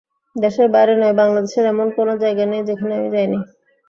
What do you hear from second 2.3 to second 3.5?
নেই, যেখানে আমি যাইনি।